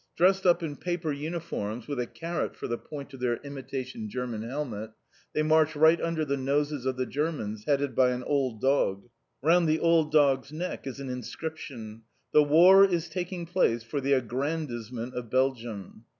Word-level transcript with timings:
Dressed 0.15 0.47
up 0.47 0.63
in 0.63 0.77
paper 0.77 1.11
uniforms, 1.11 1.87
with 1.87 1.99
a 1.99 2.07
carrot 2.07 2.55
for 2.55 2.67
the 2.67 2.79
point 2.79 3.13
of 3.13 3.19
their 3.19 3.35
imitation 3.43 4.09
German 4.09 4.41
helmet 4.41 4.93
they 5.33 5.43
march 5.43 5.75
right 5.75 6.01
under 6.01 6.25
the 6.25 6.37
noses 6.37 6.87
of 6.87 6.97
the 6.97 7.05
Germans, 7.05 7.65
headed 7.65 7.93
by 7.93 8.09
an 8.09 8.23
old 8.23 8.59
dog. 8.61 9.07
Round 9.43 9.69
the 9.69 9.77
old 9.77 10.11
dog's 10.11 10.51
neck 10.51 10.87
is 10.87 10.99
an 10.99 11.09
inscription: 11.11 12.01
"_The 12.33 12.47
war 12.47 12.83
is 12.83 13.09
taking 13.09 13.45
place 13.45 13.83
for 13.83 14.01
the 14.01 14.13
aggrandisement 14.13 15.13
of 15.13 15.29
Belgium! 15.29 16.05